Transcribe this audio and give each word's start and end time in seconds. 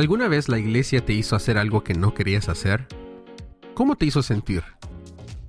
¿Alguna 0.00 0.28
vez 0.28 0.48
la 0.48 0.58
iglesia 0.58 1.04
te 1.04 1.12
hizo 1.12 1.36
hacer 1.36 1.58
algo 1.58 1.84
que 1.84 1.92
no 1.92 2.14
querías 2.14 2.48
hacer? 2.48 2.88
¿Cómo 3.74 3.96
te 3.96 4.06
hizo 4.06 4.22
sentir? 4.22 4.62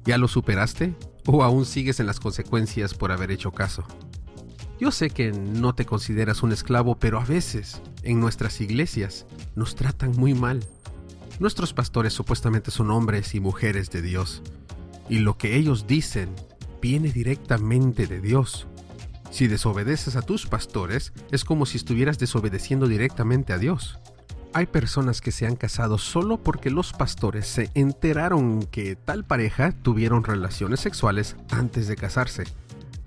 ¿Ya 0.03 0.17
lo 0.17 0.27
superaste? 0.27 0.93
¿O 1.25 1.45
aún 1.45 1.65
sigues 1.65 2.01
en 2.01 2.05
las 2.05 2.19
consecuencias 2.19 2.93
por 2.93 3.13
haber 3.13 3.31
hecho 3.31 3.53
caso? 3.53 3.85
Yo 4.77 4.91
sé 4.91 5.09
que 5.09 5.31
no 5.31 5.73
te 5.73 5.85
consideras 5.85 6.43
un 6.43 6.51
esclavo, 6.51 6.99
pero 6.99 7.17
a 7.17 7.23
veces, 7.23 7.81
en 8.03 8.19
nuestras 8.19 8.59
iglesias, 8.59 9.25
nos 9.55 9.77
tratan 9.77 10.11
muy 10.17 10.33
mal. 10.33 10.59
Nuestros 11.39 11.73
pastores 11.73 12.11
supuestamente 12.11 12.71
son 12.71 12.91
hombres 12.91 13.33
y 13.35 13.39
mujeres 13.39 13.89
de 13.89 14.01
Dios, 14.01 14.41
y 15.07 15.19
lo 15.19 15.37
que 15.37 15.55
ellos 15.55 15.87
dicen 15.87 16.27
viene 16.81 17.13
directamente 17.13 18.05
de 18.05 18.19
Dios. 18.19 18.67
Si 19.29 19.47
desobedeces 19.47 20.17
a 20.17 20.21
tus 20.21 20.45
pastores, 20.45 21.13
es 21.31 21.45
como 21.45 21.65
si 21.65 21.77
estuvieras 21.77 22.19
desobedeciendo 22.19 22.89
directamente 22.89 23.53
a 23.53 23.57
Dios. 23.57 23.97
Hay 24.53 24.65
personas 24.65 25.21
que 25.21 25.31
se 25.31 25.47
han 25.47 25.55
casado 25.55 25.97
solo 25.97 26.43
porque 26.43 26.69
los 26.71 26.91
pastores 26.91 27.47
se 27.47 27.69
enteraron 27.73 28.63
que 28.63 28.97
tal 28.97 29.23
pareja 29.23 29.71
tuvieron 29.71 30.25
relaciones 30.25 30.81
sexuales 30.81 31.37
antes 31.51 31.87
de 31.87 31.95
casarse. 31.95 32.43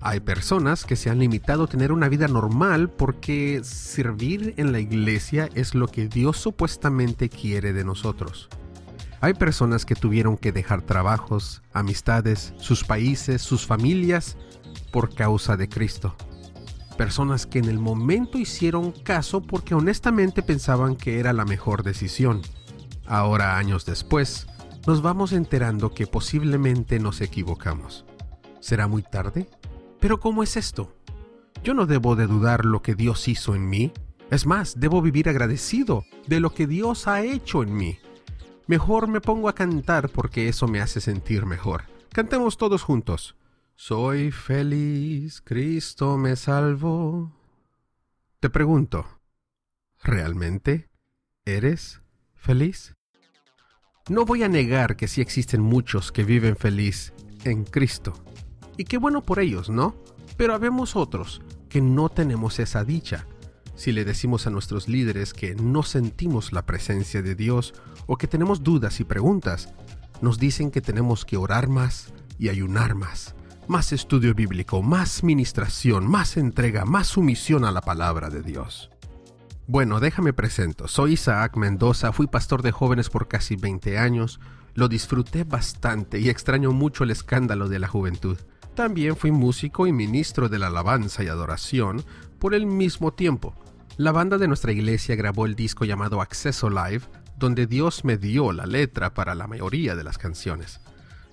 Hay 0.01 0.21
personas 0.21 0.85
que 0.85 0.95
se 0.95 1.11
han 1.11 1.19
limitado 1.19 1.65
a 1.65 1.67
tener 1.67 1.91
una 1.91 2.09
vida 2.09 2.27
normal 2.27 2.89
porque 2.89 3.61
servir 3.63 4.55
en 4.57 4.71
la 4.71 4.79
iglesia 4.79 5.47
es 5.53 5.75
lo 5.75 5.87
que 5.87 6.07
Dios 6.07 6.37
supuestamente 6.37 7.29
quiere 7.29 7.73
de 7.73 7.85
nosotros. 7.85 8.49
Hay 9.21 9.35
personas 9.35 9.85
que 9.85 9.95
tuvieron 9.95 10.37
que 10.37 10.51
dejar 10.51 10.81
trabajos, 10.81 11.61
amistades, 11.73 12.55
sus 12.57 12.83
países, 12.83 13.43
sus 13.43 13.67
familias 13.67 14.35
por 14.91 15.13
causa 15.13 15.57
de 15.57 15.69
Cristo 15.69 16.15
personas 16.95 17.45
que 17.45 17.59
en 17.59 17.65
el 17.65 17.79
momento 17.79 18.37
hicieron 18.37 18.91
caso 18.91 19.41
porque 19.41 19.75
honestamente 19.75 20.41
pensaban 20.41 20.95
que 20.95 21.19
era 21.19 21.33
la 21.33 21.45
mejor 21.45 21.83
decisión. 21.83 22.41
Ahora, 23.05 23.57
años 23.57 23.85
después, 23.85 24.47
nos 24.87 25.01
vamos 25.01 25.31
enterando 25.31 25.93
que 25.93 26.07
posiblemente 26.07 26.99
nos 26.99 27.21
equivocamos. 27.21 28.05
¿Será 28.59 28.87
muy 28.87 29.03
tarde? 29.03 29.47
Pero 29.99 30.19
¿cómo 30.19 30.43
es 30.43 30.57
esto? 30.57 30.95
Yo 31.63 31.73
no 31.73 31.85
debo 31.85 32.15
de 32.15 32.27
dudar 32.27 32.65
lo 32.65 32.81
que 32.81 32.95
Dios 32.95 33.27
hizo 33.27 33.55
en 33.55 33.69
mí. 33.69 33.91
Es 34.31 34.45
más, 34.45 34.79
debo 34.79 35.01
vivir 35.01 35.29
agradecido 35.29 36.03
de 36.27 36.39
lo 36.39 36.53
que 36.53 36.67
Dios 36.67 37.07
ha 37.07 37.21
hecho 37.21 37.63
en 37.63 37.75
mí. 37.75 37.97
Mejor 38.67 39.07
me 39.07 39.21
pongo 39.21 39.49
a 39.49 39.55
cantar 39.55 40.09
porque 40.09 40.47
eso 40.47 40.67
me 40.67 40.81
hace 40.81 40.99
sentir 40.99 41.45
mejor. 41.45 41.83
Cantemos 42.11 42.57
todos 42.57 42.81
juntos. 42.81 43.35
Soy 43.77 44.31
feliz, 44.31 45.41
Cristo 45.41 46.17
me 46.17 46.37
salvó. 46.37 47.33
Te 48.39 48.49
pregunto, 48.49 49.05
¿realmente 50.01 50.89
eres 51.43 52.01
feliz? 52.33 52.95
No 54.07 54.23
voy 54.23 54.43
a 54.43 54.47
negar 54.47 54.95
que 54.95 55.09
sí 55.09 55.19
existen 55.19 55.59
muchos 55.59 56.13
que 56.13 56.23
viven 56.23 56.55
feliz 56.55 57.11
en 57.43 57.65
Cristo. 57.65 58.13
Y 58.77 58.85
qué 58.85 58.97
bueno 58.97 59.23
por 59.23 59.39
ellos, 59.39 59.69
¿no? 59.69 59.93
Pero 60.37 60.53
habemos 60.53 60.95
otros 60.95 61.41
que 61.67 61.81
no 61.81 62.07
tenemos 62.07 62.59
esa 62.59 62.85
dicha. 62.85 63.27
Si 63.75 63.91
le 63.91 64.05
decimos 64.05 64.47
a 64.47 64.51
nuestros 64.51 64.87
líderes 64.87 65.33
que 65.33 65.53
no 65.53 65.83
sentimos 65.83 66.53
la 66.53 66.65
presencia 66.65 67.21
de 67.21 67.35
Dios 67.35 67.73
o 68.07 68.15
que 68.15 68.27
tenemos 68.27 68.63
dudas 68.63 69.01
y 69.01 69.03
preguntas, 69.03 69.73
nos 70.21 70.39
dicen 70.39 70.71
que 70.71 70.79
tenemos 70.79 71.25
que 71.25 71.35
orar 71.35 71.67
más 71.67 72.13
y 72.39 72.47
ayunar 72.47 72.95
más 72.95 73.35
más 73.67 73.91
estudio 73.91 74.33
bíblico, 74.33 74.81
más 74.81 75.23
ministración, 75.23 76.07
más 76.07 76.37
entrega, 76.37 76.85
más 76.85 77.07
sumisión 77.07 77.65
a 77.65 77.71
la 77.71 77.81
palabra 77.81 78.29
de 78.29 78.41
Dios. 78.41 78.91
Bueno, 79.67 79.99
déjame 79.99 80.33
presento. 80.33 80.87
Soy 80.87 81.13
Isaac 81.13 81.57
Mendoza, 81.57 82.11
fui 82.11 82.27
pastor 82.27 82.61
de 82.61 82.71
jóvenes 82.71 83.09
por 83.09 83.27
casi 83.27 83.55
20 83.55 83.97
años, 83.97 84.39
lo 84.75 84.87
disfruté 84.87 85.43
bastante 85.43 86.19
y 86.19 86.29
extraño 86.29 86.71
mucho 86.71 87.03
el 87.03 87.11
escándalo 87.11 87.67
de 87.67 87.79
la 87.79 87.87
juventud. 87.87 88.37
También 88.75 89.15
fui 89.15 89.31
músico 89.31 89.87
y 89.87 89.93
ministro 89.93 90.49
de 90.49 90.59
la 90.59 90.67
alabanza 90.67 91.23
y 91.23 91.27
adoración 91.27 92.03
por 92.39 92.53
el 92.53 92.65
mismo 92.65 93.13
tiempo. 93.13 93.55
La 93.97 94.11
banda 94.11 94.37
de 94.37 94.47
nuestra 94.47 94.73
iglesia 94.73 95.15
grabó 95.15 95.45
el 95.45 95.55
disco 95.55 95.85
llamado 95.85 96.21
Acceso 96.21 96.69
Live, 96.69 97.03
donde 97.37 97.65
Dios 97.65 98.03
me 98.03 98.17
dio 98.17 98.51
la 98.51 98.65
letra 98.65 99.13
para 99.13 99.33
la 99.33 99.47
mayoría 99.47 99.95
de 99.95 100.03
las 100.03 100.17
canciones. 100.17 100.81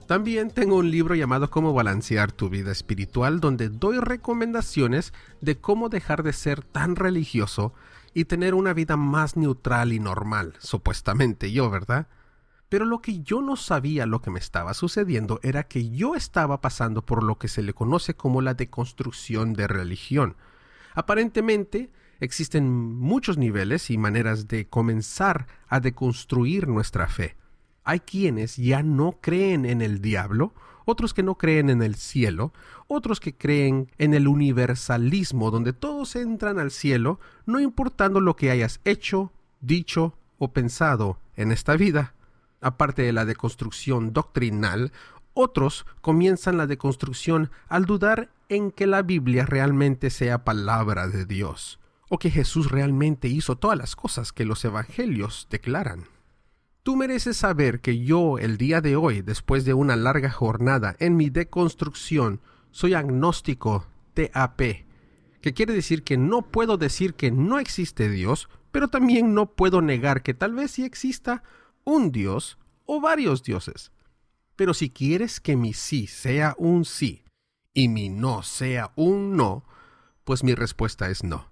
También 0.07 0.51
tengo 0.51 0.77
un 0.77 0.91
libro 0.91 1.15
llamado 1.15 1.51
Cómo 1.51 1.73
balancear 1.73 2.33
tu 2.33 2.49
vida 2.49 2.73
espiritual 2.73 3.41
donde 3.41 3.69
doy 3.69 3.99
recomendaciones 3.99 5.13
de 5.41 5.59
cómo 5.59 5.89
dejar 5.89 6.23
de 6.23 6.33
ser 6.33 6.63
tan 6.63 6.97
religioso 6.97 7.73
y 8.13 8.25
tener 8.25 8.55
una 8.55 8.75
vida 8.75 8.97
más 8.97 9.37
neutral 9.37 9.93
y 9.93 10.01
normal, 10.01 10.55
supuestamente 10.59 11.53
yo, 11.53 11.71
¿verdad? 11.71 12.09
Pero 12.69 12.85
lo 12.85 13.01
que 13.01 13.23
yo 13.23 13.43
no 13.43 13.57
sabía 13.57 14.07
lo 14.07 14.21
que 14.21 14.31
me 14.31 14.39
estaba 14.39 14.75
sucediendo 14.75 15.41
era 15.43 15.65
que 15.65 15.91
yo 15.91 16.15
estaba 16.15 16.61
pasando 16.61 17.03
por 17.03 17.23
lo 17.23 17.39
que 17.39 17.49
se 17.49 17.63
le 17.63 17.73
conoce 17.73 18.15
como 18.15 18.43
la 18.43 18.55
deconstrucción 18.55 19.55
de 19.55 19.69
religión. 19.69 20.37
Aparentemente, 20.95 21.91
existen 22.21 22.71
muchos 22.71 23.39
niveles 23.39 23.91
y 23.91 23.99
maneras 23.99 24.49
de 24.49 24.67
comenzar 24.69 25.47
a 25.69 25.81
deconstruir 25.81 26.69
nuestra 26.69 27.09
fe. 27.09 27.37
Hay 27.85 28.01
quienes 28.01 28.57
ya 28.57 28.83
no 28.83 29.19
creen 29.21 29.65
en 29.65 29.83
el 29.83 30.01
diablo, 30.01 30.55
otros 30.85 31.15
que 31.15 31.23
no 31.23 31.37
creen 31.37 31.71
en 31.71 31.83
el 31.83 31.95
cielo, 31.95 32.53
otros 32.87 33.21
que 33.21 33.35
creen 33.35 33.91
en 33.99 34.15
el 34.15 34.29
universalismo, 34.29 35.51
donde 35.51 35.73
todos 35.73 36.17
entran 36.17 36.59
al 36.59 36.71
cielo, 36.71 37.21
no 37.47 37.61
importando 37.61 38.21
lo 38.21 38.37
que 38.37 38.51
hayas 38.51 38.81
hecho, 38.85 39.33
dicho 39.61 40.15
o 40.39 40.53
pensado 40.53 41.19
en 41.37 41.53
esta 41.53 41.77
vida. 41.77 42.15
Aparte 42.61 43.03
de 43.03 43.13
la 43.13 43.25
deconstrucción 43.25 44.13
doctrinal, 44.13 44.93
otros 45.35 45.87
comienzan 46.01 46.57
la 46.57 46.67
deconstrucción 46.67 47.51
al 47.69 47.87
dudar 47.87 48.31
en 48.49 48.71
que 48.71 48.87
la 48.87 49.03
Biblia 49.03 49.47
realmente 49.47 50.11
sea 50.11 50.45
palabra 50.45 51.09
de 51.09 51.25
Dios, 51.25 51.81
o 52.09 52.19
que 52.19 52.31
Jesús 52.31 52.71
realmente 52.71 53.29
hizo 53.29 53.57
todas 53.57 53.79
las 53.79 53.97
cosas 53.97 54.33
que 54.33 54.45
los 54.45 54.65
evangelios 54.65 55.49
declaran. 55.51 56.12
Tú 56.83 56.97
mereces 56.97 57.37
saber 57.37 57.81
que 57.81 58.03
yo 58.03 58.39
el 58.39 58.57
día 58.57 58.81
de 58.81 58.97
hoy, 58.97 59.23
después 59.23 59.65
de 59.65 59.73
una 59.73 59.95
larga 59.95 60.31
jornada 60.31 60.97
en 60.99 61.17
mi 61.17 61.31
deconstrucción, 61.31 62.41
soy 62.73 62.95
agnóstico 62.95 63.87
TAP, 64.15 64.61
que 65.41 65.55
quiere 65.55 65.75
decir 65.75 66.03
que 66.03 66.17
no 66.17 66.43
puedo 66.43 66.79
decir 66.79 67.15
que 67.15 67.31
no 67.31 67.61
existe 67.61 68.11
Dios, 68.11 68.49
pero 68.73 68.89
también 68.89 69.33
no 69.33 69.55
puedo 69.55 69.81
negar 69.81 70.25
que 70.25 70.35
tal 70.35 70.55
vez 70.55 70.73
sí 70.73 70.85
exista 70.85 71.45
un 71.85 72.11
Dios 72.11 72.59
o 72.85 73.01
varios 73.01 73.45
dioses. 73.45 73.93
Pero 74.57 74.75
si 74.75 74.91
quieres 74.91 75.39
que 75.39 75.55
mi 75.55 75.75
sí 75.75 76.09
sea 76.09 76.57
un 76.59 76.85
sí 76.85 77.23
y 77.73 77.89
mi 77.89 78.09
no 78.09 78.43
sea 78.43 78.93
un 78.97 79.37
no, 79.37 79.65
pues 80.25 80.43
mi 80.43 80.57
respuesta 80.57 81.11
es 81.11 81.23
no. 81.23 81.49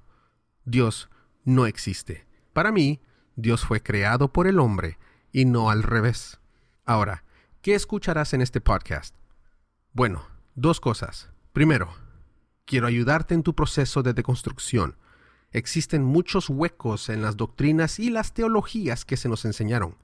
Dios 0.64 1.08
no 1.44 1.66
existe. 1.66 2.26
Para 2.52 2.72
mí, 2.72 3.00
Dios 3.36 3.64
fue 3.64 3.80
creado 3.80 4.32
por 4.32 4.48
el 4.48 4.58
hombre, 4.58 4.98
y 5.32 5.44
no 5.44 5.70
al 5.70 5.82
revés. 5.82 6.40
Ahora, 6.84 7.24
¿qué 7.62 7.74
escucharás 7.74 8.32
en 8.32 8.42
este 8.42 8.60
podcast? 8.60 9.14
Bueno, 9.92 10.24
dos 10.54 10.80
cosas. 10.80 11.30
Primero, 11.52 11.92
quiero 12.64 12.86
ayudarte 12.86 13.34
en 13.34 13.42
tu 13.42 13.54
proceso 13.54 14.02
de 14.02 14.12
deconstrucción. 14.12 14.96
Existen 15.52 16.04
muchos 16.04 16.48
huecos 16.48 17.08
en 17.08 17.22
las 17.22 17.36
doctrinas 17.36 17.98
y 17.98 18.10
las 18.10 18.34
teologías 18.34 19.04
que 19.04 19.16
se 19.16 19.28
nos 19.28 19.44
enseñaron. 19.44 19.96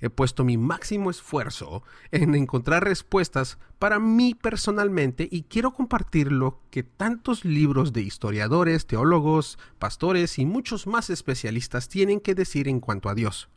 He 0.00 0.10
puesto 0.10 0.44
mi 0.44 0.56
máximo 0.56 1.10
esfuerzo 1.10 1.82
en 2.12 2.34
encontrar 2.36 2.84
respuestas 2.84 3.58
para 3.80 3.98
mí 3.98 4.34
personalmente 4.34 5.28
y 5.30 5.42
quiero 5.42 5.72
compartir 5.72 6.30
lo 6.30 6.60
que 6.70 6.84
tantos 6.84 7.44
libros 7.44 7.92
de 7.92 8.02
historiadores, 8.02 8.86
teólogos, 8.86 9.58
pastores 9.80 10.38
y 10.38 10.46
muchos 10.46 10.86
más 10.86 11.10
especialistas 11.10 11.88
tienen 11.88 12.20
que 12.20 12.36
decir 12.36 12.68
en 12.68 12.78
cuanto 12.78 13.08
a 13.08 13.14
Dios. 13.14 13.48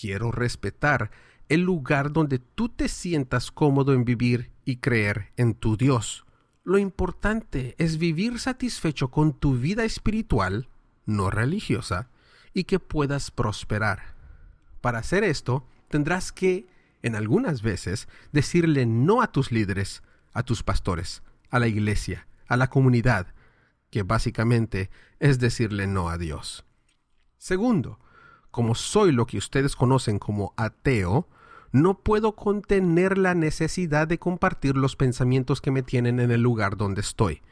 Quiero 0.00 0.32
respetar 0.32 1.10
el 1.50 1.60
lugar 1.60 2.10
donde 2.10 2.38
tú 2.38 2.70
te 2.70 2.88
sientas 2.88 3.50
cómodo 3.50 3.92
en 3.92 4.06
vivir 4.06 4.50
y 4.64 4.76
creer 4.76 5.30
en 5.36 5.52
tu 5.52 5.76
Dios. 5.76 6.24
Lo 6.64 6.78
importante 6.78 7.74
es 7.76 7.98
vivir 7.98 8.38
satisfecho 8.38 9.10
con 9.10 9.34
tu 9.34 9.58
vida 9.58 9.84
espiritual, 9.84 10.70
no 11.04 11.28
religiosa, 11.28 12.08
y 12.54 12.64
que 12.64 12.78
puedas 12.78 13.30
prosperar. 13.30 14.14
Para 14.80 15.00
hacer 15.00 15.22
esto, 15.22 15.66
tendrás 15.88 16.32
que, 16.32 16.66
en 17.02 17.14
algunas 17.14 17.60
veces, 17.60 18.08
decirle 18.32 18.86
no 18.86 19.20
a 19.20 19.30
tus 19.30 19.52
líderes, 19.52 20.02
a 20.32 20.44
tus 20.44 20.62
pastores, 20.62 21.22
a 21.50 21.58
la 21.58 21.68
iglesia, 21.68 22.26
a 22.46 22.56
la 22.56 22.70
comunidad, 22.70 23.34
que 23.90 24.02
básicamente 24.02 24.88
es 25.18 25.38
decirle 25.38 25.86
no 25.86 26.08
a 26.08 26.16
Dios. 26.16 26.64
Segundo, 27.36 27.98
como 28.50 28.74
soy 28.74 29.12
lo 29.12 29.26
que 29.26 29.38
ustedes 29.38 29.76
conocen 29.76 30.18
como 30.18 30.52
ateo, 30.56 31.28
no 31.72 31.98
puedo 31.98 32.34
contener 32.34 33.16
la 33.16 33.34
necesidad 33.34 34.08
de 34.08 34.18
compartir 34.18 34.76
los 34.76 34.96
pensamientos 34.96 35.60
que 35.60 35.70
me 35.70 35.82
tienen 35.82 36.18
en 36.18 36.30
el 36.30 36.42
lugar 36.42 36.76
donde 36.76 37.00
estoy. 37.00 37.42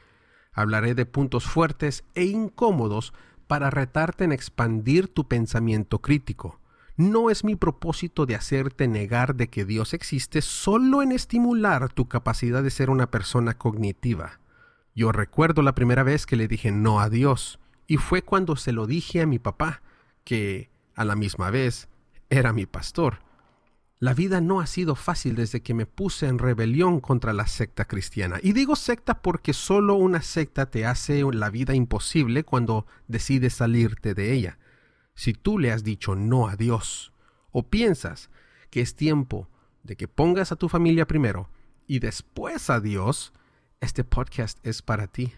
Hablaré 0.52 0.94
de 0.94 1.06
puntos 1.06 1.44
fuertes 1.44 2.04
e 2.14 2.24
incómodos 2.24 3.12
para 3.46 3.70
retarte 3.70 4.24
en 4.24 4.32
expandir 4.32 5.08
tu 5.08 5.28
pensamiento 5.28 6.00
crítico. 6.00 6.60
No 6.96 7.30
es 7.30 7.44
mi 7.44 7.54
propósito 7.54 8.26
de 8.26 8.34
hacerte 8.34 8.88
negar 8.88 9.36
de 9.36 9.48
que 9.48 9.64
Dios 9.64 9.94
existe, 9.94 10.42
solo 10.42 11.00
en 11.00 11.12
estimular 11.12 11.92
tu 11.92 12.08
capacidad 12.08 12.62
de 12.62 12.70
ser 12.70 12.90
una 12.90 13.08
persona 13.08 13.56
cognitiva. 13.56 14.40
Yo 14.96 15.12
recuerdo 15.12 15.62
la 15.62 15.76
primera 15.76 16.02
vez 16.02 16.26
que 16.26 16.34
le 16.34 16.48
dije 16.48 16.72
no 16.72 16.98
a 16.98 17.08
Dios, 17.08 17.60
y 17.86 17.98
fue 17.98 18.22
cuando 18.22 18.56
se 18.56 18.72
lo 18.72 18.88
dije 18.88 19.22
a 19.22 19.26
mi 19.26 19.38
papá, 19.38 19.80
que, 20.24 20.70
a 20.98 21.04
la 21.04 21.14
misma 21.14 21.50
vez, 21.50 21.88
era 22.28 22.52
mi 22.52 22.66
pastor. 22.66 23.20
La 24.00 24.14
vida 24.14 24.40
no 24.40 24.60
ha 24.60 24.66
sido 24.66 24.96
fácil 24.96 25.36
desde 25.36 25.62
que 25.62 25.72
me 25.72 25.86
puse 25.86 26.26
en 26.26 26.38
rebelión 26.38 27.00
contra 27.00 27.32
la 27.32 27.46
secta 27.46 27.84
cristiana. 27.84 28.38
Y 28.42 28.52
digo 28.52 28.74
secta 28.74 29.22
porque 29.22 29.52
solo 29.52 29.94
una 29.94 30.22
secta 30.22 30.70
te 30.70 30.86
hace 30.86 31.22
la 31.32 31.50
vida 31.50 31.74
imposible 31.74 32.42
cuando 32.42 32.84
decides 33.06 33.54
salirte 33.54 34.14
de 34.14 34.32
ella. 34.32 34.58
Si 35.14 35.34
tú 35.34 35.58
le 35.58 35.70
has 35.70 35.84
dicho 35.84 36.16
no 36.16 36.48
a 36.48 36.56
Dios, 36.56 37.12
o 37.52 37.68
piensas 37.68 38.28
que 38.70 38.80
es 38.80 38.96
tiempo 38.96 39.48
de 39.84 39.96
que 39.96 40.08
pongas 40.08 40.50
a 40.50 40.56
tu 40.56 40.68
familia 40.68 41.06
primero 41.06 41.48
y 41.86 42.00
después 42.00 42.70
a 42.70 42.80
Dios, 42.80 43.32
este 43.80 44.02
podcast 44.02 44.58
es 44.66 44.82
para 44.82 45.06
ti. 45.06 45.32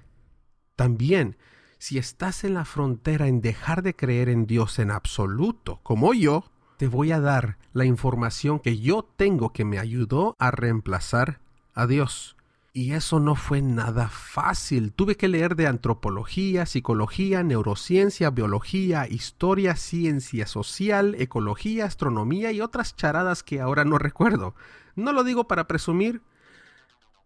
También, 0.74 1.36
si 1.80 1.96
estás 1.96 2.44
en 2.44 2.52
la 2.52 2.66
frontera 2.66 3.26
en 3.26 3.40
dejar 3.40 3.82
de 3.82 3.96
creer 3.96 4.28
en 4.28 4.46
Dios 4.46 4.78
en 4.78 4.90
absoluto, 4.90 5.80
como 5.82 6.12
yo, 6.12 6.44
te 6.76 6.88
voy 6.88 7.10
a 7.10 7.20
dar 7.20 7.56
la 7.72 7.86
información 7.86 8.60
que 8.60 8.78
yo 8.78 9.08
tengo 9.16 9.54
que 9.54 9.64
me 9.64 9.78
ayudó 9.78 10.36
a 10.38 10.50
reemplazar 10.50 11.40
a 11.72 11.86
Dios. 11.86 12.36
Y 12.74 12.92
eso 12.92 13.18
no 13.18 13.34
fue 13.34 13.62
nada 13.62 14.08
fácil. 14.08 14.92
Tuve 14.92 15.16
que 15.16 15.28
leer 15.28 15.56
de 15.56 15.68
antropología, 15.68 16.66
psicología, 16.66 17.42
neurociencia, 17.42 18.28
biología, 18.28 19.08
historia, 19.08 19.74
ciencia 19.74 20.46
social, 20.46 21.16
ecología, 21.18 21.86
astronomía 21.86 22.52
y 22.52 22.60
otras 22.60 22.94
charadas 22.94 23.42
que 23.42 23.58
ahora 23.58 23.86
no 23.86 23.96
recuerdo. 23.96 24.54
No 24.96 25.14
lo 25.14 25.24
digo 25.24 25.48
para 25.48 25.66
presumir, 25.66 26.20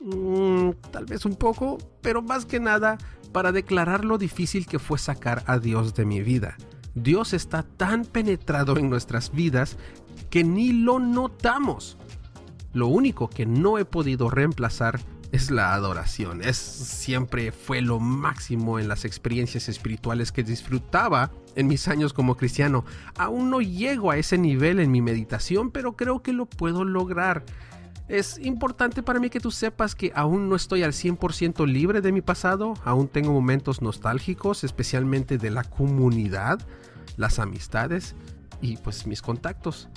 mm, 0.04 0.70
tal 0.90 1.06
vez 1.06 1.24
un 1.24 1.36
poco, 1.36 1.78
pero 2.00 2.22
más 2.22 2.46
que 2.46 2.60
nada 2.60 2.98
para 3.32 3.50
declarar 3.50 4.04
lo 4.04 4.18
difícil 4.18 4.66
que 4.66 4.78
fue 4.78 4.98
sacar 4.98 5.42
a 5.46 5.58
Dios 5.58 5.94
de 5.94 6.04
mi 6.04 6.20
vida. 6.20 6.56
Dios 6.94 7.32
está 7.32 7.64
tan 7.64 8.04
penetrado 8.04 8.76
en 8.78 8.88
nuestras 8.88 9.32
vidas 9.32 9.76
que 10.30 10.44
ni 10.44 10.72
lo 10.72 11.00
notamos. 11.00 11.98
Lo 12.72 12.86
único 12.86 13.28
que 13.28 13.46
no 13.46 13.78
he 13.78 13.84
podido 13.84 14.30
reemplazar 14.30 15.00
es 15.32 15.50
la 15.50 15.74
adoración. 15.74 16.42
Es 16.42 16.56
siempre 16.56 17.50
fue 17.50 17.80
lo 17.80 17.98
máximo 17.98 18.78
en 18.78 18.86
las 18.86 19.04
experiencias 19.04 19.68
espirituales 19.68 20.30
que 20.30 20.44
disfrutaba 20.44 21.32
en 21.56 21.66
mis 21.66 21.88
años 21.88 22.12
como 22.12 22.36
cristiano. 22.36 22.84
Aún 23.16 23.50
no 23.50 23.60
llego 23.60 24.12
a 24.12 24.16
ese 24.16 24.38
nivel 24.38 24.78
en 24.78 24.92
mi 24.92 25.02
meditación, 25.02 25.72
pero 25.72 25.96
creo 25.96 26.22
que 26.22 26.32
lo 26.32 26.46
puedo 26.46 26.84
lograr. 26.84 27.44
Es 28.06 28.38
importante 28.38 29.02
para 29.02 29.18
mí 29.18 29.30
que 29.30 29.40
tú 29.40 29.50
sepas 29.50 29.94
que 29.94 30.12
aún 30.14 30.50
no 30.50 30.56
estoy 30.56 30.82
al 30.82 30.92
100% 30.92 31.66
libre 31.66 32.02
de 32.02 32.12
mi 32.12 32.20
pasado, 32.20 32.74
aún 32.84 33.08
tengo 33.08 33.32
momentos 33.32 33.80
nostálgicos, 33.80 34.62
especialmente 34.62 35.38
de 35.38 35.50
la 35.50 35.64
comunidad, 35.64 36.60
las 37.16 37.38
amistades 37.38 38.14
y 38.60 38.76
pues 38.76 39.06
mis 39.06 39.22
contactos. 39.22 39.88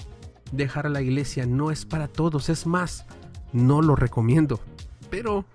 Dejar 0.53 0.85
a 0.85 0.89
la 0.89 1.01
iglesia 1.01 1.45
no 1.45 1.69
es 1.69 1.85
para 1.85 2.07
todos, 2.07 2.47
es 2.47 2.65
más, 2.65 3.05
no 3.51 3.81
lo 3.81 3.97
recomiendo. 3.97 4.61
Pero, 5.09 5.45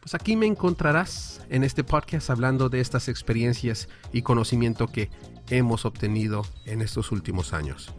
pues 0.00 0.14
aquí 0.14 0.36
me 0.36 0.44
encontrarás 0.44 1.40
en 1.48 1.64
este 1.64 1.84
podcast 1.84 2.28
hablando 2.28 2.68
de 2.68 2.80
estas 2.80 3.08
experiencias 3.08 3.88
y 4.12 4.20
conocimiento 4.20 4.88
que 4.88 5.08
hemos 5.48 5.86
obtenido 5.86 6.44
en 6.66 6.82
estos 6.82 7.12
últimos 7.12 7.54
años. 7.54 7.94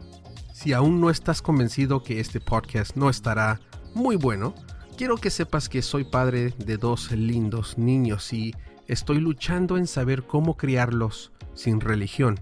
Si 0.54 0.74
aún 0.74 1.02
no 1.02 1.10
estás 1.10 1.42
convencido 1.42 2.04
que 2.04 2.20
este 2.20 2.40
podcast 2.40 2.96
no 2.96 3.10
estará 3.10 3.60
muy 3.96 4.18
bueno, 4.18 4.54
quiero 4.98 5.16
que 5.16 5.30
sepas 5.30 5.70
que 5.70 5.82
soy 5.82 6.04
padre 6.04 6.54
de 6.58 6.78
dos 6.78 7.12
lindos 7.12 7.78
niños 7.78 8.34
y 8.34 8.54
estoy 8.88 9.20
luchando 9.20 9.78
en 9.78 9.88
saber 9.88 10.24
cómo 10.24 10.58
criarlos 10.58 11.32
sin 11.54 11.80
religión. 11.80 12.40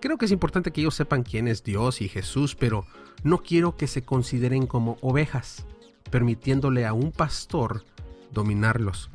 Creo 0.00 0.18
que 0.18 0.26
es 0.26 0.32
importante 0.32 0.70
que 0.70 0.82
ellos 0.82 0.94
sepan 0.94 1.22
quién 1.22 1.48
es 1.48 1.64
Dios 1.64 2.02
y 2.02 2.08
Jesús, 2.08 2.54
pero 2.54 2.86
no 3.24 3.38
quiero 3.38 3.76
que 3.76 3.86
se 3.86 4.02
consideren 4.02 4.66
como 4.66 4.98
ovejas, 5.00 5.64
permitiéndole 6.10 6.84
a 6.84 6.92
un 6.92 7.10
pastor 7.10 7.84
dominarlos. 8.32 9.10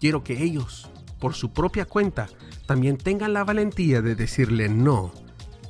Quiero 0.00 0.24
que 0.24 0.42
ellos, 0.42 0.90
por 1.20 1.34
su 1.34 1.52
propia 1.52 1.84
cuenta, 1.84 2.26
también 2.66 2.96
tengan 2.96 3.34
la 3.34 3.44
valentía 3.44 4.02
de 4.02 4.16
decirle 4.16 4.68
no 4.68 5.12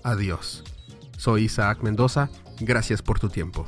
a 0.02 0.17
Dios. 0.17 0.64
Soy 1.19 1.44
Isaac 1.44 1.82
Mendoza, 1.82 2.31
gracias 2.61 3.02
por 3.02 3.19
tu 3.19 3.29
tiempo. 3.29 3.67